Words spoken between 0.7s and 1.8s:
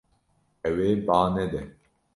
ê ba nede.